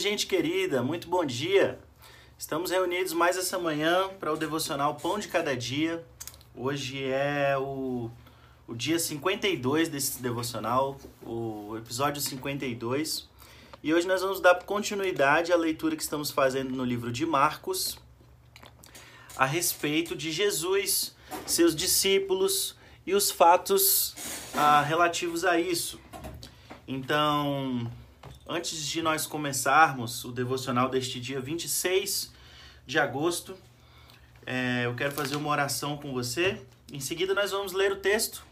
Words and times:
gente 0.00 0.26
querida, 0.26 0.82
muito 0.82 1.08
bom 1.08 1.22
dia. 1.26 1.78
Estamos 2.38 2.70
reunidos 2.70 3.12
mais 3.12 3.36
essa 3.36 3.58
manhã 3.58 4.08
para 4.18 4.32
o 4.32 4.36
devocional 4.36 4.94
Pão 4.94 5.18
de 5.18 5.28
Cada 5.28 5.54
Dia. 5.54 6.02
Hoje 6.56 7.04
é 7.04 7.54
o, 7.58 8.10
o 8.66 8.74
dia 8.74 8.98
52 8.98 9.90
desse 9.90 10.22
devocional, 10.22 10.98
o 11.22 11.76
episódio 11.76 12.18
52. 12.22 13.28
E 13.82 13.92
hoje 13.92 14.08
nós 14.08 14.22
vamos 14.22 14.40
dar 14.40 14.54
continuidade 14.64 15.52
à 15.52 15.56
leitura 15.56 15.94
que 15.94 16.02
estamos 16.02 16.30
fazendo 16.30 16.70
no 16.70 16.82
livro 16.82 17.12
de 17.12 17.26
Marcos 17.26 17.98
a 19.36 19.44
respeito 19.44 20.16
de 20.16 20.32
Jesus, 20.32 21.14
seus 21.44 21.76
discípulos 21.76 22.74
e 23.06 23.14
os 23.14 23.30
fatos 23.30 24.14
ah, 24.54 24.80
relativos 24.80 25.44
a 25.44 25.60
isso. 25.60 26.00
Então, 26.88 27.90
Antes 28.52 28.84
de 28.84 29.00
nós 29.00 29.28
começarmos 29.28 30.24
o 30.24 30.32
devocional 30.32 30.88
deste 30.88 31.20
dia 31.20 31.40
26 31.40 32.32
de 32.84 32.98
agosto, 32.98 33.56
é, 34.44 34.86
eu 34.86 34.94
quero 34.96 35.12
fazer 35.12 35.36
uma 35.36 35.48
oração 35.50 35.96
com 35.96 36.12
você. 36.12 36.60
Em 36.92 36.98
seguida, 36.98 37.32
nós 37.32 37.52
vamos 37.52 37.72
ler 37.72 37.92
o 37.92 38.00
texto 38.00 38.44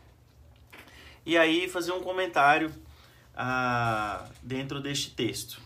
e 1.26 1.36
aí 1.36 1.68
fazer 1.68 1.90
um 1.90 2.00
comentário 2.00 2.72
ah, 3.36 4.24
dentro 4.40 4.80
deste 4.80 5.10
texto. 5.10 5.60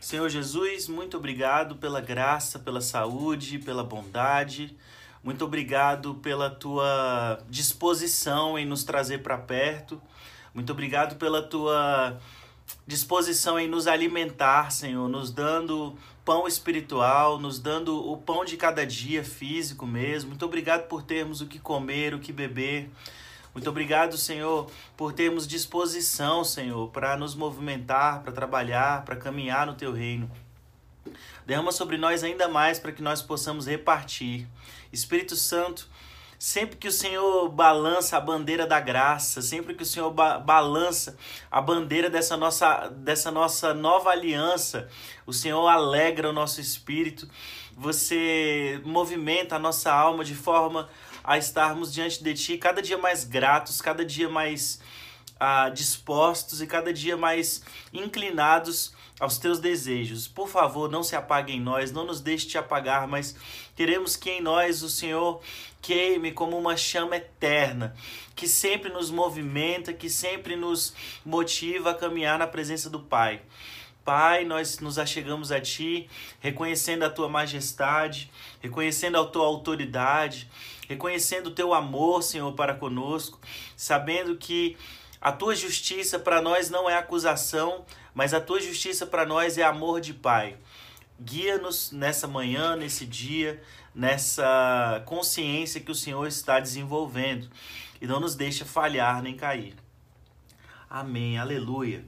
Senhor 0.00 0.28
Jesus, 0.28 0.86
muito 0.86 1.16
obrigado 1.16 1.74
pela 1.74 2.00
graça, 2.00 2.60
pela 2.60 2.80
saúde, 2.80 3.58
pela 3.58 3.82
bondade. 3.82 4.76
Muito 5.20 5.44
obrigado 5.44 6.14
pela 6.14 6.48
tua 6.48 7.40
disposição 7.50 8.56
em 8.56 8.64
nos 8.64 8.84
trazer 8.84 9.18
para 9.18 9.36
perto. 9.36 10.00
Muito 10.54 10.70
obrigado 10.70 11.16
pela 11.16 11.42
tua 11.42 12.20
disposição 12.86 13.58
em 13.58 13.68
nos 13.68 13.86
alimentar, 13.86 14.70
Senhor, 14.70 15.08
nos 15.08 15.30
dando 15.30 15.96
pão 16.24 16.46
espiritual, 16.46 17.38
nos 17.38 17.58
dando 17.58 18.08
o 18.08 18.16
pão 18.16 18.44
de 18.44 18.56
cada 18.56 18.86
dia 18.86 19.24
físico 19.24 19.86
mesmo. 19.86 20.30
Muito 20.30 20.44
obrigado 20.44 20.86
por 20.88 21.02
termos 21.02 21.40
o 21.40 21.46
que 21.46 21.58
comer, 21.58 22.14
o 22.14 22.20
que 22.20 22.32
beber. 22.32 22.90
Muito 23.54 23.68
obrigado, 23.68 24.16
Senhor, 24.16 24.70
por 24.96 25.12
termos 25.12 25.46
disposição, 25.46 26.42
Senhor, 26.42 26.88
para 26.88 27.16
nos 27.16 27.34
movimentar, 27.34 28.22
para 28.22 28.32
trabalhar, 28.32 29.04
para 29.04 29.16
caminhar 29.16 29.66
no 29.66 29.74
teu 29.74 29.92
reino. 29.92 30.30
Derrama 31.44 31.72
sobre 31.72 31.98
nós 31.98 32.22
ainda 32.22 32.48
mais 32.48 32.78
para 32.78 32.92
que 32.92 33.02
nós 33.02 33.20
possamos 33.20 33.66
repartir. 33.66 34.46
Espírito 34.92 35.36
Santo, 35.36 35.88
Sempre 36.42 36.76
que 36.76 36.88
o 36.88 36.92
Senhor 36.92 37.48
balança 37.50 38.16
a 38.16 38.20
bandeira 38.20 38.66
da 38.66 38.80
graça, 38.80 39.40
sempre 39.40 39.76
que 39.76 39.84
o 39.84 39.86
Senhor 39.86 40.10
ba 40.10 40.40
balança 40.40 41.16
a 41.48 41.60
bandeira 41.60 42.10
dessa 42.10 42.36
nossa, 42.36 42.88
dessa 42.88 43.30
nossa 43.30 43.72
nova 43.72 44.10
aliança, 44.10 44.88
o 45.24 45.32
Senhor 45.32 45.68
alegra 45.68 46.28
o 46.28 46.32
nosso 46.32 46.60
espírito, 46.60 47.28
você 47.76 48.82
movimenta 48.84 49.54
a 49.54 49.58
nossa 49.60 49.92
alma 49.92 50.24
de 50.24 50.34
forma 50.34 50.88
a 51.22 51.38
estarmos 51.38 51.94
diante 51.94 52.20
de 52.24 52.34
Ti 52.34 52.58
cada 52.58 52.82
dia 52.82 52.98
mais 52.98 53.22
gratos, 53.22 53.80
cada 53.80 54.04
dia 54.04 54.28
mais 54.28 54.80
ah, 55.38 55.68
dispostos 55.68 56.60
e 56.60 56.66
cada 56.66 56.92
dia 56.92 57.16
mais 57.16 57.62
inclinados 57.92 58.92
aos 59.18 59.38
teus 59.38 59.58
desejos. 59.58 60.26
Por 60.26 60.48
favor, 60.48 60.90
não 60.90 61.02
se 61.02 61.14
apague 61.14 61.52
em 61.52 61.60
nós, 61.60 61.92
não 61.92 62.04
nos 62.04 62.20
deixe 62.20 62.46
te 62.46 62.58
apagar, 62.58 63.06
mas 63.06 63.36
queremos 63.76 64.16
que 64.16 64.30
em 64.30 64.40
nós 64.40 64.82
o 64.82 64.88
Senhor 64.88 65.40
queime 65.80 66.32
como 66.32 66.56
uma 66.56 66.76
chama 66.76 67.16
eterna, 67.16 67.94
que 68.34 68.48
sempre 68.48 68.90
nos 68.90 69.10
movimenta, 69.10 69.92
que 69.92 70.08
sempre 70.08 70.56
nos 70.56 70.94
motiva 71.24 71.90
a 71.90 71.94
caminhar 71.94 72.38
na 72.38 72.46
presença 72.46 72.88
do 72.88 73.00
Pai. 73.00 73.42
Pai, 74.04 74.44
nós 74.44 74.80
nos 74.80 74.98
achegamos 74.98 75.52
a 75.52 75.60
Ti, 75.60 76.08
reconhecendo 76.40 77.04
a 77.04 77.10
Tua 77.10 77.28
majestade, 77.28 78.30
reconhecendo 78.60 79.16
a 79.16 79.24
Tua 79.24 79.46
autoridade, 79.46 80.50
reconhecendo 80.88 81.48
o 81.48 81.54
Teu 81.54 81.72
amor, 81.72 82.22
Senhor, 82.22 82.52
para 82.54 82.74
conosco, 82.74 83.38
sabendo 83.76 84.36
que 84.36 84.76
a 85.22 85.30
Tua 85.30 85.54
justiça 85.54 86.18
para 86.18 86.42
nós 86.42 86.68
não 86.68 86.90
é 86.90 86.96
acusação, 86.98 87.86
mas 88.12 88.34
a 88.34 88.40
tua 88.40 88.60
justiça 88.60 89.06
para 89.06 89.24
nós 89.24 89.56
é 89.56 89.62
amor 89.62 90.00
de 90.00 90.12
Pai. 90.12 90.56
Guia-nos 91.20 91.92
nessa 91.92 92.26
manhã, 92.26 92.74
nesse 92.74 93.06
dia, 93.06 93.62
nessa 93.94 95.00
consciência 95.06 95.80
que 95.80 95.92
o 95.92 95.94
Senhor 95.94 96.26
está 96.26 96.58
desenvolvendo 96.58 97.48
e 98.00 98.06
não 98.06 98.18
nos 98.18 98.34
deixa 98.34 98.64
falhar 98.64 99.22
nem 99.22 99.36
cair. 99.36 99.76
Amém. 100.90 101.38
Aleluia. 101.38 102.04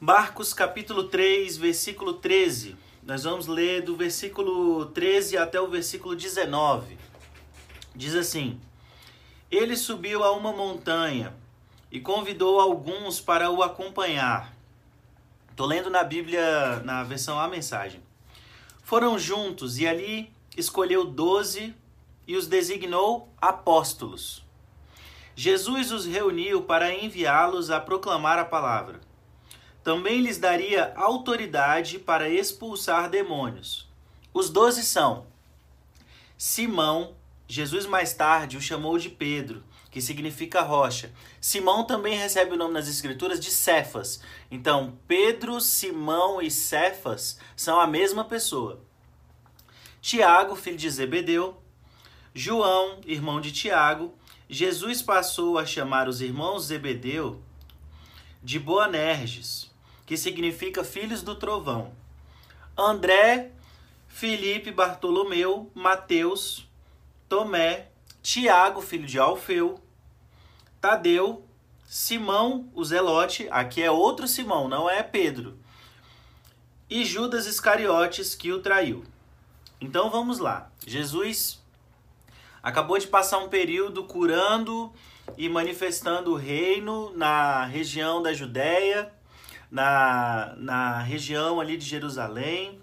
Marcos 0.00 0.52
capítulo 0.52 1.04
3, 1.04 1.56
versículo 1.56 2.14
13. 2.14 2.76
Nós 3.04 3.22
vamos 3.22 3.46
ler 3.46 3.82
do 3.82 3.96
versículo 3.96 4.86
13 4.86 5.36
até 5.36 5.60
o 5.60 5.68
versículo 5.68 6.16
19. 6.16 6.98
Diz 7.94 8.16
assim: 8.16 8.60
Ele 9.50 9.76
subiu 9.76 10.24
a 10.24 10.32
uma 10.32 10.52
montanha 10.52 11.32
e 11.90 12.00
convidou 12.00 12.60
alguns 12.60 13.20
para 13.20 13.50
o 13.50 13.62
acompanhar. 13.62 14.54
Tô 15.56 15.66
lendo 15.66 15.90
na 15.90 16.04
Bíblia, 16.04 16.80
na 16.84 17.02
versão 17.02 17.38
A 17.38 17.48
Mensagem. 17.48 18.02
Foram 18.82 19.18
juntos 19.18 19.78
e 19.78 19.86
ali 19.86 20.32
escolheu 20.56 21.04
doze 21.04 21.74
e 22.26 22.36
os 22.36 22.46
designou 22.46 23.32
apóstolos. 23.40 24.44
Jesus 25.34 25.92
os 25.92 26.04
reuniu 26.04 26.62
para 26.62 26.92
enviá-los 26.92 27.70
a 27.70 27.80
proclamar 27.80 28.38
a 28.38 28.44
palavra. 28.44 29.00
Também 29.82 30.20
lhes 30.20 30.38
daria 30.38 30.92
autoridade 30.96 31.98
para 31.98 32.28
expulsar 32.28 33.08
demônios. 33.08 33.88
Os 34.34 34.50
doze 34.50 34.84
são 34.84 35.26
Simão, 36.36 37.16
Jesus 37.48 37.86
mais 37.86 38.12
tarde 38.14 38.56
o 38.56 38.60
chamou 38.60 38.98
de 38.98 39.08
Pedro, 39.08 39.64
que 39.90 40.00
significa 40.00 40.60
rocha. 40.60 41.12
Simão 41.40 41.84
também 41.84 42.16
recebe 42.16 42.52
o 42.52 42.56
nome 42.56 42.74
nas 42.74 42.88
escrituras 42.88 43.40
de 43.40 43.50
Cefas. 43.50 44.20
Então, 44.50 44.98
Pedro, 45.06 45.60
Simão 45.60 46.40
e 46.42 46.50
Cefas 46.50 47.38
são 47.56 47.80
a 47.80 47.86
mesma 47.86 48.24
pessoa. 48.24 48.80
Tiago, 50.00 50.54
filho 50.54 50.76
de 50.76 50.90
Zebedeu, 50.90 51.60
João, 52.34 53.00
irmão 53.04 53.40
de 53.40 53.50
Tiago, 53.50 54.14
Jesus 54.48 55.02
passou 55.02 55.58
a 55.58 55.66
chamar 55.66 56.08
os 56.08 56.20
irmãos 56.20 56.66
Zebedeu 56.66 57.42
de 58.42 58.58
Boanerges, 58.58 59.70
que 60.06 60.16
significa 60.16 60.84
filhos 60.84 61.22
do 61.22 61.34
trovão. 61.34 61.92
André, 62.76 63.50
Felipe, 64.06 64.70
Bartolomeu, 64.70 65.70
Mateus, 65.74 66.66
Tomé, 67.28 67.88
Tiago, 68.28 68.82
filho 68.82 69.06
de 69.06 69.18
Alfeu, 69.18 69.80
Tadeu, 70.82 71.46
Simão, 71.86 72.70
o 72.74 72.84
Zelote, 72.84 73.48
aqui 73.50 73.82
é 73.82 73.90
outro 73.90 74.28
Simão, 74.28 74.68
não 74.68 74.88
é 74.88 75.02
Pedro, 75.02 75.58
e 76.90 77.06
Judas 77.06 77.46
Iscariotes 77.46 78.34
que 78.34 78.52
o 78.52 78.60
traiu. 78.60 79.02
Então 79.80 80.10
vamos 80.10 80.40
lá. 80.40 80.70
Jesus 80.86 81.58
acabou 82.62 82.98
de 82.98 83.06
passar 83.06 83.38
um 83.38 83.48
período 83.48 84.04
curando 84.04 84.92
e 85.38 85.48
manifestando 85.48 86.32
o 86.32 86.36
reino 86.36 87.10
na 87.16 87.64
região 87.64 88.22
da 88.22 88.34
Judéia, 88.34 89.10
na, 89.70 90.54
na 90.58 90.98
região 91.00 91.62
ali 91.62 91.78
de 91.78 91.86
Jerusalém. 91.86 92.78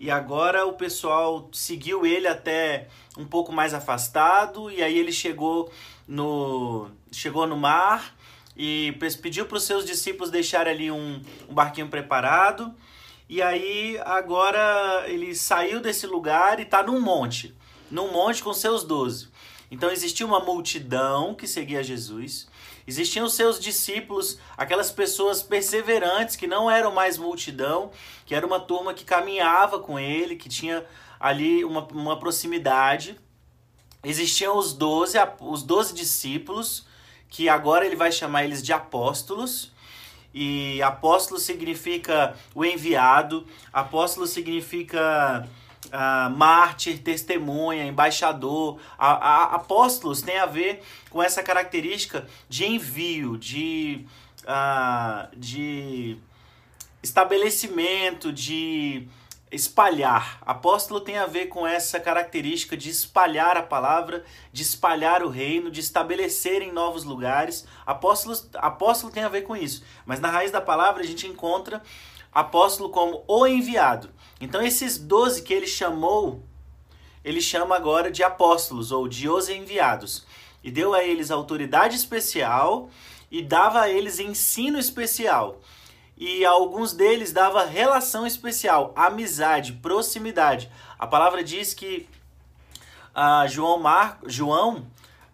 E 0.00 0.10
agora 0.10 0.64
o 0.64 0.72
pessoal 0.72 1.50
seguiu 1.52 2.06
ele 2.06 2.26
até 2.26 2.88
um 3.18 3.26
pouco 3.26 3.52
mais 3.52 3.74
afastado 3.74 4.70
e 4.70 4.82
aí 4.82 4.98
ele 4.98 5.12
chegou 5.12 5.70
no 6.08 6.88
chegou 7.12 7.46
no 7.46 7.54
mar 7.54 8.16
e 8.56 8.96
pediu 9.20 9.44
para 9.44 9.58
os 9.58 9.64
seus 9.64 9.84
discípulos 9.84 10.30
deixarem 10.30 10.72
ali 10.72 10.90
um, 10.90 11.20
um 11.46 11.52
barquinho 11.52 11.88
preparado. 11.88 12.74
E 13.28 13.42
aí 13.42 14.00
agora 14.06 15.04
ele 15.06 15.34
saiu 15.34 15.80
desse 15.80 16.06
lugar 16.06 16.58
e 16.58 16.62
está 16.62 16.82
num 16.82 16.98
monte, 16.98 17.54
num 17.90 18.10
monte 18.10 18.42
com 18.42 18.54
seus 18.54 18.82
doze. 18.82 19.28
Então 19.70 19.90
existia 19.90 20.24
uma 20.24 20.40
multidão 20.40 21.34
que 21.34 21.46
seguia 21.46 21.82
Jesus, 21.82 22.48
existiam 22.90 23.28
seus 23.28 23.60
discípulos, 23.60 24.36
aquelas 24.56 24.90
pessoas 24.90 25.44
perseverantes 25.44 26.34
que 26.34 26.48
não 26.48 26.68
eram 26.68 26.90
mais 26.90 27.16
multidão, 27.16 27.92
que 28.26 28.34
era 28.34 28.44
uma 28.44 28.58
turma 28.58 28.92
que 28.92 29.04
caminhava 29.04 29.78
com 29.78 29.96
ele, 29.96 30.34
que 30.34 30.48
tinha 30.48 30.84
ali 31.18 31.64
uma, 31.64 31.86
uma 31.92 32.18
proximidade. 32.18 33.16
Existiam 34.02 34.58
os 34.58 34.72
doze, 34.72 35.16
os 35.38 35.62
doze 35.62 35.94
discípulos, 35.94 36.84
que 37.28 37.48
agora 37.48 37.86
ele 37.86 37.94
vai 37.94 38.10
chamar 38.10 38.42
eles 38.42 38.60
de 38.60 38.72
apóstolos. 38.72 39.70
E 40.34 40.82
apóstolo 40.82 41.38
significa 41.38 42.36
o 42.52 42.64
enviado, 42.64 43.46
apóstolo 43.72 44.26
significa 44.26 45.48
uh, 45.86 46.30
mártir, 46.30 46.98
testemunha, 47.02 47.84
embaixador. 47.84 48.78
A, 48.98 49.12
a, 49.12 49.44
apóstolos 49.56 50.22
tem 50.22 50.38
a 50.38 50.46
ver 50.46 50.82
com 51.08 51.22
essa 51.22 51.42
característica 51.42 52.26
de 52.48 52.64
envio, 52.64 53.36
de, 53.36 54.04
uh, 54.42 55.28
de 55.36 56.18
estabelecimento, 57.02 58.32
de 58.32 59.08
espalhar. 59.50 60.38
Apóstolo 60.42 61.00
tem 61.00 61.18
a 61.18 61.26
ver 61.26 61.46
com 61.46 61.66
essa 61.66 61.98
característica 61.98 62.76
de 62.76 62.88
espalhar 62.88 63.56
a 63.56 63.62
palavra, 63.62 64.24
de 64.52 64.62
espalhar 64.62 65.24
o 65.24 65.28
reino, 65.28 65.70
de 65.70 65.80
estabelecer 65.80 66.62
em 66.62 66.70
novos 66.70 67.04
lugares. 67.04 67.66
Apóstolo, 67.84 68.38
apóstolo 68.54 69.12
tem 69.12 69.24
a 69.24 69.28
ver 69.28 69.42
com 69.42 69.56
isso. 69.56 69.82
Mas 70.06 70.20
na 70.20 70.30
raiz 70.30 70.52
da 70.52 70.60
palavra 70.60 71.02
a 71.02 71.06
gente 71.06 71.26
encontra 71.26 71.82
apóstolo 72.32 72.90
como 72.90 73.24
o 73.26 73.46
enviado. 73.46 74.10
Então 74.40 74.62
esses 74.62 74.98
doze 74.98 75.42
que 75.42 75.52
ele 75.52 75.66
chamou, 75.66 76.42
ele 77.24 77.40
chama 77.40 77.76
agora 77.76 78.10
de 78.10 78.22
apóstolos 78.22 78.92
ou 78.92 79.08
de 79.08 79.28
os 79.28 79.48
enviados. 79.48 80.26
E 80.62 80.70
deu 80.70 80.94
a 80.94 81.02
eles 81.02 81.30
autoridade 81.30 81.96
especial 81.96 82.90
e 83.30 83.42
dava 83.42 83.82
a 83.82 83.88
eles 83.88 84.18
ensino 84.18 84.78
especial 84.78 85.60
e 86.20 86.44
alguns 86.44 86.92
deles 86.92 87.32
dava 87.32 87.64
relação 87.64 88.26
especial, 88.26 88.92
amizade, 88.94 89.72
proximidade. 89.72 90.70
A 90.98 91.06
palavra 91.06 91.42
diz 91.42 91.72
que 91.72 92.06
ah, 93.14 93.46
João, 93.48 93.78
Mar... 93.78 94.18
João 94.26 94.86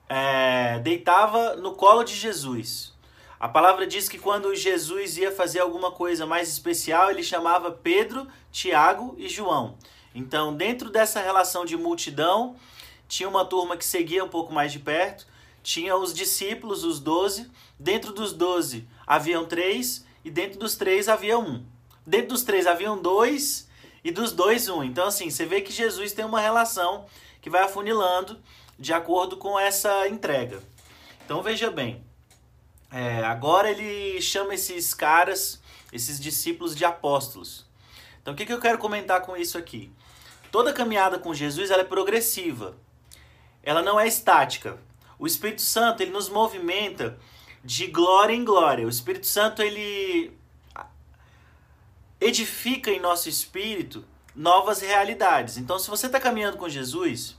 é, 0.09 0.79
deitava 0.79 1.57
no 1.57 1.73
colo 1.73 2.05
de 2.05 2.15
Jesus. 2.15 2.95
A 3.39 3.49
palavra 3.49 3.87
diz 3.87 4.09
que 4.09 4.19
quando 4.19 4.55
Jesus 4.55 5.19
ia 5.19 5.31
fazer 5.31 5.61
alguma 5.61 5.93
coisa 5.93 6.25
mais 6.25 6.49
especial, 6.49 7.11
ele 7.11 7.23
chamava 7.23 7.71
Pedro, 7.71 8.27
Tiago 8.51 9.15
e 9.19 9.29
João. 9.29 9.77
Então, 10.15 10.55
dentro 10.57 10.89
dessa 10.89 11.21
relação 11.21 11.67
de 11.67 11.77
multidão, 11.77 12.57
tinha 13.07 13.29
uma 13.29 13.45
turma 13.45 13.77
que 13.77 13.85
seguia 13.85 14.25
um 14.25 14.29
pouco 14.29 14.53
mais 14.53 14.73
de 14.73 14.79
perto, 14.79 15.27
tinha 15.63 15.95
os 15.97 16.15
discípulos, 16.15 16.85
os 16.85 16.99
doze. 16.99 17.51
Dentro 17.79 18.13
dos 18.13 18.33
doze 18.33 18.89
haviam 19.07 19.45
três 19.45 20.07
e 20.25 20.31
dentro 20.31 20.59
dos 20.59 20.75
três 20.75 21.07
havia 21.09 21.39
um. 21.39 21.63
Dentro 22.07 22.29
dos 22.29 22.43
três 22.43 22.67
haviam 22.67 22.97
dois 22.97 23.69
e 24.03 24.11
dos 24.11 24.33
dois 24.33 24.69
um. 24.69 24.83
Então, 24.83 25.09
assim, 25.09 25.29
você 25.29 25.45
vê 25.45 25.61
que 25.61 25.73
Jesus 25.73 26.13
tem 26.13 26.25
uma 26.25 26.41
relação 26.41 27.05
que 27.43 27.51
vai 27.51 27.63
afunilando 27.63 28.41
de 28.79 28.95
acordo 28.95 29.37
com 29.37 29.59
essa 29.59 30.09
entrega. 30.09 30.63
Então, 31.25 31.43
veja 31.43 31.71
bem. 31.71 32.03
É, 32.91 33.25
agora 33.25 33.71
ele 33.71 34.21
chama 34.21 34.55
esses 34.55 34.95
caras, 34.95 35.61
esses 35.93 36.21
discípulos 36.21 36.75
de 36.75 36.85
apóstolos. 36.85 37.67
Então, 38.21 38.35
o 38.35 38.37
que, 38.37 38.47
que 38.47 38.53
eu 38.53 38.61
quero 38.61 38.79
comentar 38.79 39.23
com 39.23 39.37
isso 39.37 39.57
aqui? 39.59 39.91
Toda 40.51 40.73
caminhada 40.73 41.19
com 41.19 41.35
Jesus 41.35 41.71
ela 41.71 41.83
é 41.83 41.85
progressiva. 41.85 42.77
Ela 43.63 43.83
não 43.83 43.99
é 43.99 44.07
estática. 44.07 44.79
O 45.19 45.27
Espírito 45.27 45.63
Santo 45.63 46.03
ele 46.03 46.11
nos 46.11 46.29
movimenta 46.29 47.19
de 47.65 47.87
glória 47.87 48.35
em 48.35 48.45
glória. 48.45 48.87
O 48.87 48.91
Espírito 48.91 49.27
Santo 49.27 49.63
ele 49.63 50.33
edifica 52.21 52.91
em 52.91 53.01
nosso 53.01 53.29
espírito 53.29 54.05
novas 54.35 54.81
realidades. 54.81 55.57
Então, 55.57 55.79
se 55.79 55.89
você 55.89 56.07
está 56.07 56.21
caminhando 56.21 56.59
com 56.59 56.69
Jesus, 56.69 57.37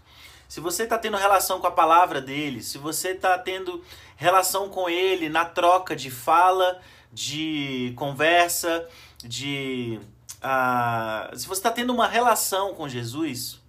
se 0.48 0.60
você 0.60 0.84
está 0.84 0.98
tendo 0.98 1.18
relação 1.18 1.60
com 1.60 1.68
a 1.68 1.72
palavra 1.72 2.22
dele, 2.22 2.64
se 2.64 2.78
você 2.78 3.10
está 3.10 3.38
tendo 3.38 3.84
relação 4.16 4.70
com 4.70 4.90
ele 4.90 5.30
na 5.30 5.46
troca 5.46 5.96
de 5.96 6.10
fala, 6.10 6.82
de 7.12 7.94
conversa, 7.96 8.88
de. 9.24 10.00
Uh, 10.38 11.38
se 11.38 11.48
você 11.48 11.60
está 11.60 11.72
tendo 11.72 11.92
uma 11.92 12.08
relação 12.08 12.74
com 12.74 12.88
Jesus, 12.88 13.60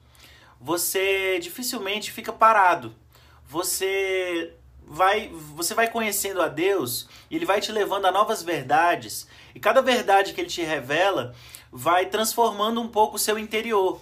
você 0.60 1.38
dificilmente 1.40 2.12
fica 2.12 2.32
parado. 2.32 2.94
Você 3.46 4.52
vai, 4.86 5.28
você 5.54 5.74
vai 5.74 5.88
conhecendo 5.88 6.42
a 6.42 6.48
Deus 6.48 7.08
e 7.30 7.36
ele 7.36 7.46
vai 7.46 7.60
te 7.60 7.72
levando 7.72 8.06
a 8.06 8.12
novas 8.12 8.42
verdades. 8.42 9.26
E 9.54 9.60
cada 9.60 9.82
verdade 9.82 10.32
que 10.32 10.40
ele 10.40 10.48
te 10.48 10.62
revela 10.62 11.34
vai 11.70 12.06
transformando 12.06 12.80
um 12.80 12.88
pouco 12.88 13.16
o 13.16 13.18
seu 13.18 13.38
interior. 13.38 14.00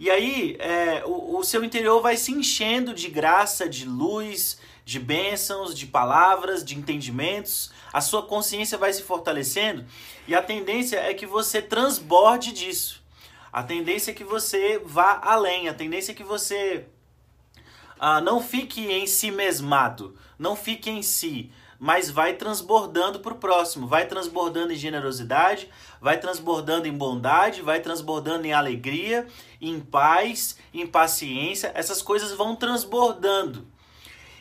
E 0.00 0.08
aí 0.08 0.56
é, 0.58 1.04
o, 1.04 1.36
o 1.36 1.44
seu 1.44 1.62
interior 1.62 2.00
vai 2.00 2.16
se 2.16 2.32
enchendo 2.32 2.94
de 2.94 3.10
graça, 3.10 3.68
de 3.68 3.84
luz, 3.84 4.58
de 4.82 4.98
bênçãos, 4.98 5.74
de 5.74 5.86
palavras, 5.86 6.64
de 6.64 6.74
entendimentos. 6.74 7.70
A 7.92 8.00
sua 8.00 8.22
consciência 8.22 8.78
vai 8.78 8.94
se 8.94 9.02
fortalecendo 9.02 9.84
e 10.26 10.34
a 10.34 10.40
tendência 10.40 10.96
é 10.96 11.12
que 11.12 11.26
você 11.26 11.60
transborde 11.60 12.50
disso. 12.50 13.02
A 13.52 13.62
tendência 13.62 14.12
é 14.12 14.14
que 14.14 14.24
você 14.24 14.80
vá 14.82 15.20
além, 15.22 15.68
a 15.68 15.74
tendência 15.74 16.12
é 16.12 16.14
que 16.14 16.24
você 16.24 16.86
ah, 17.98 18.22
não 18.22 18.42
fique 18.42 18.80
em 18.80 19.06
si 19.06 19.30
mesmado, 19.30 20.16
não 20.38 20.56
fique 20.56 20.88
em 20.88 21.02
si, 21.02 21.52
mas 21.80 22.10
vai 22.10 22.34
transbordando 22.34 23.20
para 23.20 23.32
o 23.32 23.38
próximo, 23.38 23.86
vai 23.86 24.06
transbordando 24.06 24.70
em 24.74 24.76
generosidade, 24.76 25.70
vai 25.98 26.20
transbordando 26.20 26.86
em 26.86 26.92
bondade, 26.92 27.62
vai 27.62 27.80
transbordando 27.80 28.46
em 28.46 28.52
alegria, 28.52 29.26
em 29.58 29.80
paz, 29.80 30.58
em 30.74 30.86
paciência, 30.86 31.72
essas 31.74 32.02
coisas 32.02 32.32
vão 32.32 32.54
transbordando. 32.54 33.66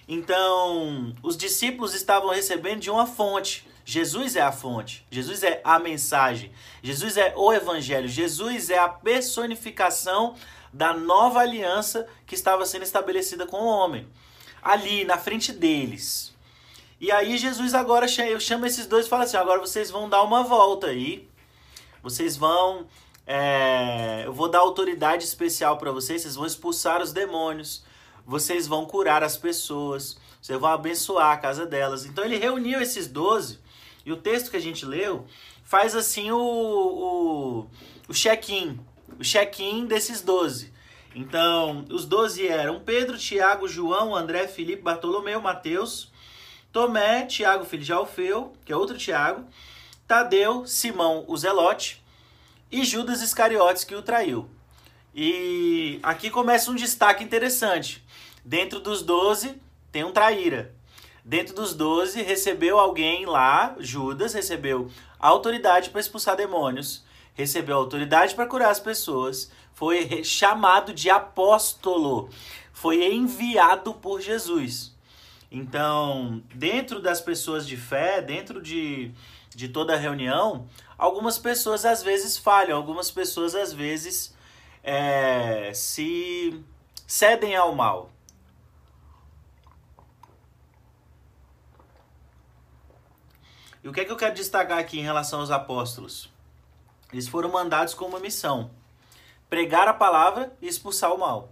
Então, 0.06 1.16
os 1.24 1.38
discípulos 1.38 1.94
estavam 1.94 2.30
recebendo 2.30 2.82
de 2.82 2.92
uma 2.92 3.08
fonte. 3.08 3.66
Jesus 3.86 4.36
é 4.36 4.42
a 4.42 4.52
fonte, 4.52 5.08
Jesus 5.10 5.42
é 5.42 5.62
a 5.64 5.80
mensagem, 5.80 6.52
Jesus 6.84 7.16
é 7.16 7.34
o 7.36 7.54
evangelho, 7.54 8.08
Jesus 8.08 8.70
é 8.70 8.78
a 8.78 8.90
personificação 8.90 10.36
da 10.74 10.94
nova 10.94 11.40
aliança 11.40 12.06
que 12.28 12.36
estava 12.36 12.66
sendo 12.66 12.84
estabelecida 12.84 13.48
com 13.48 13.58
o 13.58 13.66
homem. 13.66 14.08
Ali, 14.62 15.06
na 15.06 15.18
frente 15.18 15.54
deles. 15.54 16.29
E 17.00 17.12
aí 17.12 17.38
Jesus 17.38 17.74
agora 17.74 18.08
chama 18.08 18.68
esses 18.68 18.86
dois 18.86 19.06
e 19.06 19.10
fala 19.10 19.24
assim, 19.24 19.38
agora 19.38 19.60
vocês 19.60 19.90
vão 19.90 20.10
dar 20.10 20.22
uma 20.24 20.44
volta 20.44 20.88
aí. 20.88 21.30
Vocês 22.04 22.36
vão... 22.36 22.88
É, 23.26 24.24
eu 24.26 24.34
vou 24.34 24.50
dar 24.50 24.60
autoridade 24.60 25.24
especial 25.24 25.78
para 25.78 25.92
vocês, 25.92 26.24
vocês 26.24 26.36
vão 26.36 26.46
expulsar 26.46 27.02
os 27.02 27.14
demônios. 27.14 27.84
Vocês 28.26 28.68
vão 28.68 28.86
curar 28.86 29.24
as 29.24 29.38
pessoas. 29.38 30.18
Vocês 30.42 30.60
vão 30.60 30.70
abençoar 30.70 31.32
a 31.32 31.38
casa 31.38 31.66
delas. 31.66 32.06
Então 32.06 32.24
ele 32.26 32.38
reuniu 32.38 32.82
esses 32.82 33.08
doze. 33.08 33.60
E 34.06 34.12
o 34.12 34.18
texto 34.18 34.50
que 34.50 34.58
a 34.58 34.62
gente 34.62 34.86
leu 34.86 35.26
faz 35.64 35.96
assim 35.96 36.32
o, 36.32 37.68
check-in 38.12 38.80
o 39.20 39.24
check-in 39.24 39.86
desses 39.86 40.22
12. 40.22 40.72
Então, 41.16 41.86
os 41.90 42.06
12 42.06 42.48
eram 42.48 42.80
Pedro, 42.80 43.18
Tiago, 43.18 43.68
João, 43.68 44.16
André, 44.16 44.48
Felipe, 44.48 44.82
Bartolomeu, 44.82 45.42
Mateus, 45.42 46.12
Tomé, 46.72 47.26
Tiago, 47.26 47.66
filho 47.66 47.84
de 47.84 47.94
Alfeu, 47.94 48.54
que 48.64 48.72
é 48.72 48.76
outro 48.76 48.98
Tiago, 48.98 49.46
Tadeu, 50.08 50.66
Simão, 50.66 51.26
o 51.28 51.38
Zelote 51.38 52.04
e 52.72 52.84
Judas 52.84 53.22
Iscariotes, 53.22 53.84
que 53.84 53.96
o 53.96 54.02
traiu. 54.02 54.50
E 55.14 56.00
aqui 56.04 56.30
começa 56.30 56.72
um 56.72 56.76
destaque 56.76 57.24
interessante. 57.24 58.06
Dentro 58.46 58.80
dos 58.80 59.02
12 59.02 59.60
tem 59.92 60.04
um 60.04 60.12
traíra. 60.12 60.74
Dentro 61.26 61.54
dos 61.54 61.74
12 61.74 62.22
recebeu 62.22 62.80
alguém 62.80 63.26
lá, 63.26 63.76
Judas 63.80 64.34
recebeu 64.34 64.90
autoridade 65.20 65.90
para 65.90 66.00
expulsar 66.00 66.36
demônios 66.36 67.04
recebeu 67.40 67.78
autoridade 67.78 68.36
para 68.36 68.46
curar 68.46 68.70
as 68.70 68.82
pessoas, 68.82 69.50
foi 69.74 70.24
chamado 70.26 70.94
de 70.94 71.10
apóstolo, 71.10 72.30
foi 72.74 73.14
enviado 73.14 73.94
por 73.94 74.20
Jesus. 74.20 74.94
Então, 75.52 76.44
dentro 76.54 77.02
das 77.02 77.20
pessoas 77.20 77.68
de 77.68 77.76
fé, 77.76 78.22
dentro 78.22 78.62
de, 78.62 79.12
de 79.50 79.68
toda 79.68 79.96
reunião, 79.96 80.68
algumas 80.98 81.40
pessoas 81.40 81.86
às 81.86 82.04
vezes 82.04 82.38
falham, 82.38 82.78
algumas 82.78 83.10
pessoas 83.10 83.56
às 83.56 83.74
vezes 83.74 84.36
é, 84.84 85.72
se 85.74 86.64
cedem 87.08 87.56
ao 87.56 87.74
mal. 87.74 88.12
E 93.84 93.88
o 93.88 93.94
que 93.94 94.02
é 94.02 94.06
que 94.06 94.12
eu 94.12 94.18
quero 94.18 94.36
destacar 94.36 94.78
aqui 94.78 95.00
em 95.00 95.04
relação 95.04 95.40
aos 95.40 95.50
apóstolos? 95.50 96.30
Eles 97.12 97.28
foram 97.28 97.50
mandados 97.50 97.94
com 97.96 98.06
uma 98.06 98.20
missão: 98.20 98.70
pregar 99.50 99.88
a 99.88 99.94
palavra 99.94 100.56
e 100.62 100.68
expulsar 100.68 101.12
o 101.14 101.18
mal. 101.18 101.50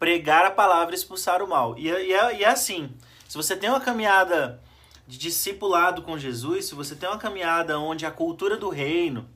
Pregar 0.00 0.44
a 0.44 0.50
palavra 0.50 0.92
e 0.92 0.98
expulsar 0.98 1.40
o 1.42 1.48
mal. 1.48 1.78
E, 1.78 1.88
é, 1.88 2.04
e, 2.04 2.12
é, 2.12 2.38
e 2.38 2.42
é 2.42 2.48
assim: 2.48 2.92
se 3.28 3.36
você 3.36 3.54
tem 3.54 3.70
uma 3.70 3.80
caminhada 3.80 4.60
de 5.06 5.16
discipulado 5.16 6.02
com 6.02 6.18
Jesus, 6.18 6.64
se 6.64 6.74
você 6.74 6.96
tem 6.96 7.08
uma 7.08 7.18
caminhada 7.18 7.78
onde 7.78 8.04
a 8.04 8.10
cultura 8.10 8.56
do 8.56 8.68
reino 8.68 9.28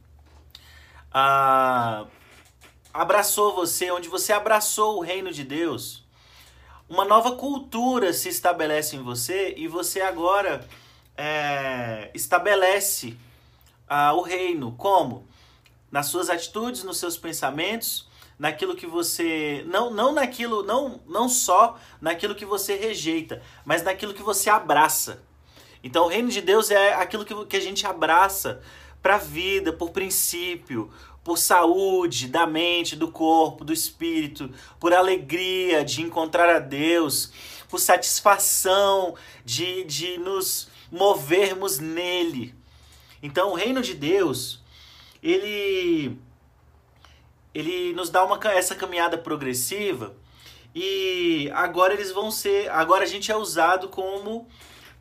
abraçou 2.92 3.54
você, 3.54 3.92
onde 3.92 4.08
você 4.08 4.32
abraçou 4.32 4.98
o 4.98 5.00
reino 5.00 5.30
de 5.30 5.44
Deus, 5.44 6.02
uma 6.88 7.04
nova 7.04 7.36
cultura 7.36 8.12
se 8.12 8.28
estabelece 8.28 8.96
em 8.96 9.02
você 9.02 9.54
e 9.56 9.68
você 9.68 10.00
agora 10.00 10.66
é, 11.16 12.10
estabelece 12.14 13.16
ah, 13.88 14.12
o 14.14 14.22
reino. 14.22 14.72
Como? 14.72 15.28
nas 15.94 16.06
suas 16.06 16.28
atitudes, 16.28 16.82
nos 16.82 16.98
seus 16.98 17.16
pensamentos, 17.16 18.08
naquilo 18.44 18.76
que 18.76 18.86
você 18.86 19.64
não 19.66 19.90
não 19.90 20.12
naquilo 20.12 20.62
não 20.62 21.00
não 21.06 21.30
só 21.30 21.78
naquilo 21.98 22.34
que 22.34 22.44
você 22.44 22.76
rejeita, 22.76 23.40
mas 23.64 23.82
naquilo 23.82 24.12
que 24.12 24.22
você 24.22 24.50
abraça. 24.50 25.24
Então, 25.82 26.04
o 26.04 26.08
reino 26.08 26.28
de 26.28 26.42
Deus 26.42 26.70
é 26.70 26.92
aquilo 26.92 27.24
que, 27.24 27.46
que 27.46 27.56
a 27.56 27.60
gente 27.60 27.86
abraça 27.86 28.60
para 29.00 29.14
a 29.14 29.18
vida, 29.18 29.72
por 29.72 29.92
princípio, 29.92 30.90
por 31.22 31.38
saúde 31.38 32.28
da 32.28 32.46
mente, 32.46 32.96
do 32.96 33.10
corpo, 33.10 33.64
do 33.64 33.72
espírito, 33.72 34.50
por 34.78 34.92
alegria 34.92 35.82
de 35.82 36.02
encontrar 36.02 36.54
a 36.54 36.58
Deus, 36.58 37.32
por 37.70 37.80
satisfação 37.80 39.14
de, 39.42 39.84
de 39.84 40.18
nos 40.18 40.68
movermos 40.92 41.78
nele. 41.78 42.54
Então, 43.22 43.52
o 43.52 43.54
reino 43.54 43.80
de 43.80 43.94
Deus, 43.94 44.62
ele 45.22 46.18
ele 47.54 47.92
nos 47.92 48.10
dá 48.10 48.24
uma 48.24 48.38
essa 48.50 48.74
caminhada 48.74 49.16
progressiva 49.16 50.14
e 50.74 51.48
agora 51.54 51.94
eles 51.94 52.10
vão 52.10 52.30
ser, 52.30 52.68
agora 52.70 53.04
a 53.04 53.06
gente 53.06 53.30
é 53.30 53.36
usado 53.36 53.88
como 53.88 54.48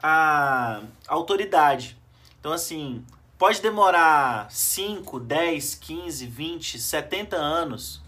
a 0.02 0.82
autoridade. 1.08 1.98
Então 2.40 2.52
assim, 2.52 3.04
pode 3.38 3.62
demorar 3.62 4.52
5, 4.52 5.20
10, 5.20 5.76
15, 5.76 6.28
20, 6.28 6.80
70 6.80 7.36
anos, 7.36 8.02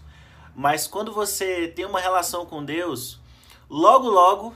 mas 0.54 0.86
quando 0.86 1.12
você 1.12 1.68
tem 1.68 1.84
uma 1.84 2.00
relação 2.00 2.46
com 2.46 2.64
Deus, 2.64 3.20
logo 3.68 4.08
logo, 4.08 4.54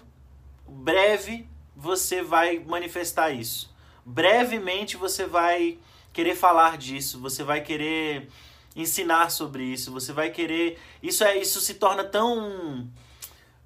breve, 0.69 1.49
você 1.75 2.23
vai 2.23 2.61
manifestar 2.61 3.31
isso. 3.31 3.75
Brevemente 4.07 4.97
você 4.97 5.27
vai 5.27 5.79
querer 6.13 6.35
falar 6.35 6.79
disso, 6.79 7.21
você 7.21 7.43
vai 7.43 7.61
querer 7.61 8.29
ensinar 8.75 9.31
sobre 9.31 9.65
isso, 9.65 9.93
você 9.93 10.13
vai 10.13 10.31
querer, 10.31 10.79
isso 11.03 11.25
é 11.25 11.37
isso 11.37 11.61
se 11.61 11.75
torna 11.75 12.05
tão 12.05 12.89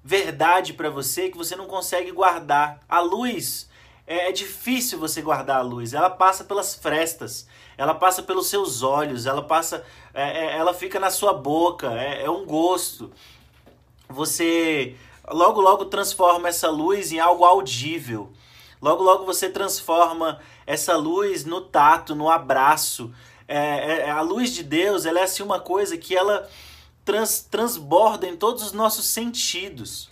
verdade 0.03 0.73
para 0.73 0.89
você 0.89 1.29
que 1.29 1.37
você 1.37 1.55
não 1.55 1.65
consegue 1.65 2.11
guardar. 2.11 2.79
A 2.87 2.99
luz 2.99 3.67
é, 4.07 4.29
é, 4.29 4.31
difícil 4.31 4.99
você 4.99 5.21
guardar 5.21 5.57
a 5.57 5.61
luz. 5.61 5.93
Ela 5.93 6.09
passa 6.09 6.43
pelas 6.43 6.75
frestas, 6.75 7.47
ela 7.77 7.95
passa 7.95 8.21
pelos 8.21 8.47
seus 8.47 8.83
olhos, 8.83 9.25
ela 9.25 9.41
passa, 9.41 9.83
é, 10.13 10.45
é, 10.45 10.57
ela 10.57 10.73
fica 10.73 10.99
na 10.99 11.09
sua 11.09 11.33
boca. 11.33 11.91
É, 11.93 12.23
é 12.23 12.29
um 12.29 12.45
gosto. 12.45 13.11
Você 14.07 14.95
logo 15.27 15.59
logo 15.59 15.85
transforma 15.85 16.47
essa 16.47 16.69
luz 16.69 17.11
em 17.11 17.19
algo 17.19 17.43
audível. 17.43 18.31
Logo 18.79 19.01
logo 19.01 19.25
você 19.25 19.49
transforma 19.49 20.39
essa 20.67 20.95
luz 20.95 21.45
no 21.45 21.61
tato, 21.61 22.13
no 22.13 22.29
abraço. 22.29 23.11
É, 23.47 23.99
é, 23.99 24.09
a 24.09 24.21
luz 24.21 24.51
de 24.51 24.63
Deus, 24.63 25.05
ela 25.05 25.19
é 25.19 25.23
assim 25.23 25.43
uma 25.43 25.59
coisa 25.59 25.97
que 25.97 26.15
ela 26.15 26.49
trans, 27.03 27.41
transborda 27.41 28.27
em 28.27 28.35
todos 28.35 28.63
os 28.63 28.71
nossos 28.71 29.05
sentidos. 29.05 30.09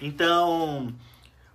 Então, 0.00 0.94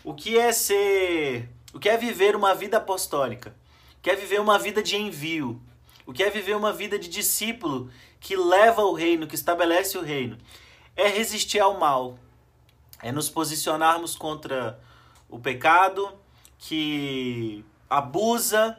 o 0.04 0.14
que 0.14 0.38
é 0.38 0.52
ser, 0.52 1.50
o 1.74 1.80
que 1.80 1.88
é 1.88 1.98
viver 1.98 2.36
uma 2.36 2.56
vida 2.56 2.78
apostólica? 2.78 3.56
O 4.00 4.02
que 4.02 4.10
é 4.10 4.16
viver 4.16 4.42
uma 4.42 4.58
vida 4.58 4.82
de 4.82 4.96
envio? 4.96 5.62
O 6.06 6.12
que 6.12 6.24
é 6.24 6.30
viver 6.30 6.56
uma 6.56 6.74
vida 6.74 6.98
de 6.98 7.08
discípulo 7.08 7.92
que 8.20 8.36
leva 8.36 8.82
o 8.82 8.94
reino, 8.94 9.28
que 9.28 9.36
estabelece 9.36 9.98
o 9.98 10.02
reino? 10.02 10.38
É 10.96 11.08
resistir 11.08 11.60
ao 11.60 11.80
mal. 11.80 12.18
É 13.02 13.12
nos 13.12 13.30
posicionarmos 13.30 14.16
contra 14.16 14.80
o 15.30 15.38
pecado 15.38 16.12
que 16.58 17.64
abusa, 17.90 18.78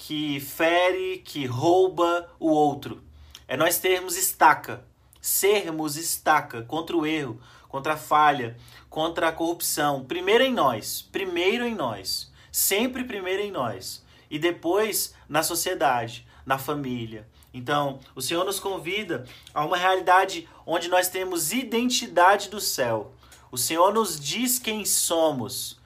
que 0.00 0.40
fere, 0.40 1.18
que 1.18 1.44
rouba 1.44 2.26
o 2.40 2.48
outro. 2.48 3.02
É 3.46 3.54
nós 3.54 3.76
termos 3.78 4.16
estaca, 4.16 4.82
sermos 5.20 5.94
estaca 5.94 6.62
contra 6.62 6.96
o 6.96 7.04
erro, 7.04 7.38
contra 7.68 7.92
a 7.92 7.98
falha, 7.98 8.56
contra 8.88 9.28
a 9.28 9.32
corrupção. 9.32 10.02
Primeiro 10.02 10.42
em 10.42 10.54
nós, 10.54 11.02
primeiro 11.02 11.66
em 11.66 11.74
nós, 11.74 12.32
sempre 12.50 13.04
primeiro 13.04 13.42
em 13.42 13.50
nós 13.50 14.02
e 14.30 14.38
depois 14.38 15.14
na 15.28 15.42
sociedade, 15.42 16.26
na 16.46 16.56
família. 16.56 17.28
Então, 17.52 18.00
o 18.14 18.22
Senhor 18.22 18.44
nos 18.46 18.58
convida 18.58 19.26
a 19.52 19.66
uma 19.66 19.76
realidade 19.76 20.48
onde 20.64 20.88
nós 20.88 21.08
temos 21.08 21.52
identidade 21.52 22.48
do 22.48 22.58
céu. 22.58 23.12
O 23.52 23.58
Senhor 23.58 23.92
nos 23.92 24.18
diz 24.18 24.58
quem 24.58 24.82
somos. 24.86 25.78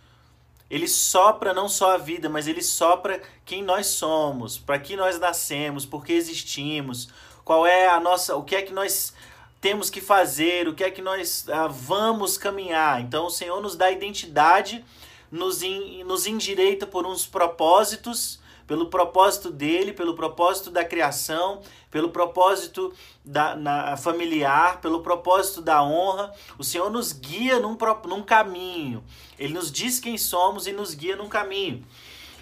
Ele 0.70 0.88
sopra 0.88 1.52
não 1.52 1.68
só 1.68 1.92
a 1.92 1.98
vida, 1.98 2.28
mas 2.28 2.46
ele 2.46 2.62
sopra 2.62 3.22
quem 3.44 3.62
nós 3.62 3.86
somos, 3.88 4.58
para 4.58 4.78
que 4.78 4.96
nós 4.96 5.18
nascemos, 5.18 5.84
por 5.84 6.04
que 6.04 6.12
existimos, 6.12 7.08
qual 7.44 7.66
é 7.66 7.88
a 7.88 8.00
nossa, 8.00 8.34
o 8.34 8.42
que 8.42 8.56
é 8.56 8.62
que 8.62 8.72
nós 8.72 9.12
temos 9.60 9.88
que 9.88 10.00
fazer, 10.00 10.68
o 10.68 10.74
que 10.74 10.84
é 10.84 10.90
que 10.90 11.02
nós 11.02 11.46
ah, 11.48 11.68
vamos 11.68 12.36
caminhar. 12.36 13.00
Então 13.00 13.26
o 13.26 13.30
Senhor 13.30 13.60
nos 13.60 13.76
dá 13.76 13.90
identidade, 13.90 14.84
nos, 15.30 15.62
in, 15.62 16.04
nos 16.04 16.26
endireita 16.26 16.86
por 16.86 17.06
uns 17.06 17.26
propósitos 17.26 18.38
pelo 18.66 18.86
propósito 18.86 19.50
dele, 19.50 19.92
pelo 19.92 20.14
propósito 20.14 20.70
da 20.70 20.84
criação, 20.84 21.60
pelo 21.90 22.10
propósito 22.10 22.92
da, 23.24 23.54
na, 23.54 23.96
familiar, 23.96 24.80
pelo 24.80 25.00
propósito 25.00 25.60
da 25.60 25.82
honra. 25.82 26.32
O 26.58 26.64
Senhor 26.64 26.90
nos 26.90 27.12
guia 27.12 27.58
num, 27.60 27.76
num 28.06 28.22
caminho. 28.22 29.04
Ele 29.38 29.54
nos 29.54 29.70
diz 29.70 30.00
quem 30.00 30.16
somos 30.16 30.66
e 30.66 30.72
nos 30.72 30.94
guia 30.94 31.16
num 31.16 31.28
caminho. 31.28 31.84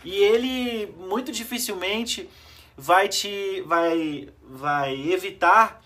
E 0.05 0.14
ele 0.14 0.95
muito 0.99 1.31
dificilmente 1.31 2.29
vai 2.76 3.09
te 3.09 3.62
vai 3.62 4.29
vai 4.43 4.95
evitar 5.12 5.83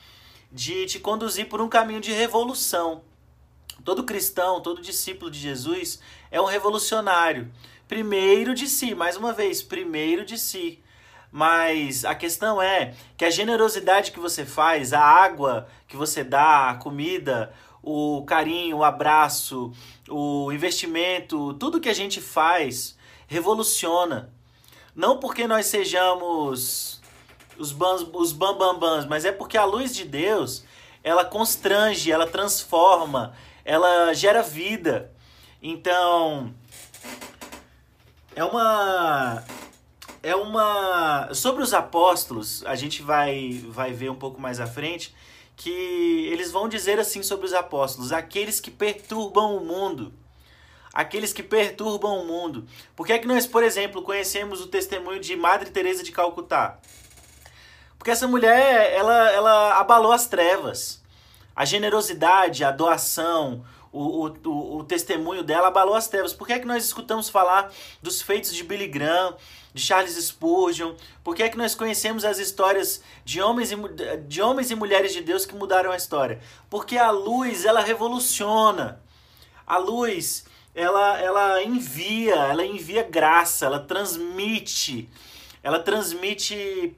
de 0.51 0.87
te 0.87 0.99
conduzir 0.99 1.49
por 1.49 1.61
um 1.61 1.69
caminho 1.69 2.01
de 2.01 2.13
revolução. 2.13 3.03
Todo 3.85 4.05
cristão, 4.05 4.61
todo 4.61 4.81
discípulo 4.81 5.31
de 5.31 5.39
Jesus 5.39 6.01
é 6.31 6.41
um 6.41 6.47
revolucionário 6.47 7.53
primeiro 7.89 8.55
de 8.55 8.67
si, 8.67 8.95
mais 8.95 9.17
uma 9.17 9.33
vez, 9.33 9.63
primeiro 9.63 10.25
de 10.25 10.39
si. 10.39 10.83
Mas 11.31 12.05
a 12.05 12.15
questão 12.15 12.61
é 12.63 12.95
que 13.17 13.25
a 13.25 13.31
generosidade 13.31 14.13
que 14.13 14.21
você 14.21 14.45
faz, 14.45 14.93
a 14.93 15.01
água 15.01 15.69
que 15.87 15.97
você 15.97 16.25
dá, 16.25 16.71
a 16.71 16.77
comida, 16.77 17.53
o 17.83 18.25
carinho, 18.25 18.79
o 18.79 18.85
abraço, 18.85 19.73
o 20.09 20.51
investimento, 20.53 21.55
tudo 21.55 21.81
que 21.81 21.89
a 21.89 21.95
gente 21.95 22.21
faz 22.21 22.97
revoluciona. 23.27 24.33
Não 24.95 25.19
porque 25.19 25.47
nós 25.47 25.67
sejamos 25.67 27.03
os, 27.59 27.73
bans, 27.73 28.07
os 28.13 28.33
bambambans, 28.33 29.05
mas 29.05 29.25
é 29.25 29.33
porque 29.33 29.59
a 29.59 29.65
luz 29.65 29.95
de 29.95 30.05
Deus, 30.05 30.65
ela 31.05 31.25
constrange, 31.25 32.11
ela 32.11 32.27
transforma, 32.27 33.35
ela 33.65 34.13
gera 34.15 34.43
vida. 34.43 35.13
Então, 35.63 36.55
é 38.37 38.45
uma 38.45 39.43
é 40.23 40.37
uma 40.37 41.33
sobre 41.33 41.63
os 41.63 41.73
apóstolos, 41.73 42.63
a 42.67 42.77
gente 42.77 43.03
vai 43.03 43.65
vai 43.69 43.93
ver 43.93 44.11
um 44.11 44.15
pouco 44.15 44.41
mais 44.41 44.61
à 44.61 44.67
frente 44.67 45.15
que 45.57 46.29
eles 46.31 46.53
vão 46.53 46.69
dizer 46.69 47.01
assim 47.01 47.23
sobre 47.23 47.47
os 47.47 47.55
apóstolos, 47.55 48.13
aqueles 48.13 48.61
que 48.61 48.71
perturbam 48.71 49.57
o 49.57 49.65
mundo. 49.65 50.13
Aqueles 50.93 51.33
que 51.33 51.43
perturbam 51.43 52.21
o 52.21 52.27
mundo. 52.27 52.67
Por 52.95 53.07
que 53.07 53.13
é 53.15 53.19
que 53.19 53.27
nós, 53.27 53.47
por 53.47 53.63
exemplo, 53.63 54.03
conhecemos 54.03 54.61
o 54.61 54.67
testemunho 54.67 55.21
de 55.21 55.37
Madre 55.37 55.71
Teresa 55.71 56.03
de 56.03 56.13
Calcutá? 56.13 56.79
Porque 57.99 58.11
essa 58.11 58.27
mulher, 58.27 58.93
ela, 58.93 59.31
ela 59.31 59.79
abalou 59.79 60.13
as 60.13 60.27
trevas. 60.27 61.03
A 61.55 61.67
generosidade, 61.67 62.65
a 62.65 62.71
doação, 62.71 63.63
o, 63.97 64.29
o, 64.45 64.77
o, 64.79 64.85
testemunho 64.85 65.43
dela 65.43 65.69
abalou 65.69 65.95
as 65.95 66.09
trevas. 66.09 66.33
Por 66.33 66.47
que 66.47 66.53
é 66.53 66.59
que 66.59 66.67
nós 66.67 66.85
escutamos 66.85 67.29
falar 67.29 67.73
dos 68.03 68.21
feitos 68.21 68.55
de 68.55 68.63
Billy 68.63 68.87
Graham, 68.87 69.35
de 69.73 69.81
Charles 69.81 70.15
Spurgeon? 70.15 70.95
Por 71.25 71.35
que 71.35 71.43
é 71.43 71.49
que 71.49 71.57
nós 71.57 71.75
conhecemos 71.75 72.25
as 72.25 72.39
histórias 72.39 73.03
de 73.25 73.41
homens 73.41 73.73
e, 73.73 73.77
de 74.29 74.43
homens 74.43 74.71
e 74.71 74.75
mulheres 74.75 75.13
de 75.13 75.23
Deus 75.23 75.47
que 75.47 75.55
mudaram 75.55 75.91
a 75.91 75.97
história? 75.97 76.41
Porque 76.69 76.99
a 76.99 77.11
luz, 77.11 77.65
ela 77.65 77.81
revoluciona. 77.81 79.01
A 79.67 79.79
luz, 79.79 80.45
ela, 80.75 81.19
ela 81.19 81.63
envia, 81.63 82.35
ela 82.35 82.65
envia 82.65 83.03
graça, 83.03 83.67
ela 83.67 83.81
transmite, 83.81 85.09
ela 85.63 85.79
transmite 85.79 86.95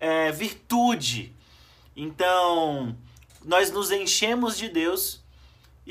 é, 0.00 0.32
virtude. 0.32 1.34
Então, 1.96 2.96
nós 3.44 3.70
nos 3.70 3.90
enchemos 3.90 4.58
de 4.58 4.68
Deus 4.68 5.19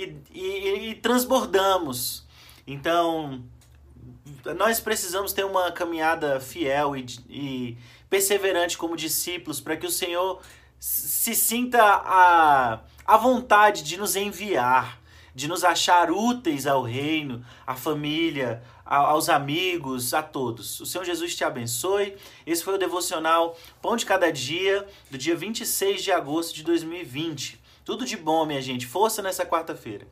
e, 0.04 0.40
e, 0.40 0.90
e 0.90 0.96
transbordamos. 0.96 2.26
Então, 2.66 3.44
nós 4.58 4.80
precisamos 4.80 5.34
ter 5.34 5.44
uma 5.44 5.72
caminhada 5.72 6.40
fiel 6.40 6.96
e, 6.96 7.06
e 7.30 7.78
perseverante 8.10 8.78
como 8.78 8.96
discípulos 8.96 9.60
para 9.60 9.76
que 9.76 9.86
o 9.86 9.92
Senhor 9.92 10.42
se 10.80 11.36
sinta 11.36 11.82
a, 11.84 12.80
a 13.06 13.18
vontade 13.18 13.84
de 13.84 13.98
nos 13.98 14.16
enviar, 14.16 15.00
de 15.36 15.48
nos 15.48 15.64
achar 15.64 16.10
úteis 16.12 16.66
ao 16.66 16.84
reino, 16.84 17.46
à 17.68 17.76
família, 17.76 18.64
aos 18.86 19.30
amigos, 19.30 20.14
a 20.14 20.24
todos. 20.24 20.80
O 20.80 20.86
Senhor 20.86 21.04
Jesus 21.04 21.36
te 21.36 21.44
abençoe. 21.44 22.16
Esse 22.46 22.64
foi 22.64 22.76
o 22.76 22.80
devocional 22.80 23.58
Pão 23.82 23.96
de 23.96 24.06
Cada 24.06 24.32
Dia, 24.32 24.88
do 25.12 25.18
dia 25.18 25.36
26 25.36 26.04
de 26.04 26.12
agosto 26.12 26.56
de 26.56 26.64
2020. 26.64 27.59
Tudo 27.90 28.06
de 28.06 28.16
bom, 28.16 28.46
minha 28.46 28.62
gente. 28.62 28.86
Força 28.86 29.20
nessa 29.20 29.44
quarta-feira. 29.44 30.06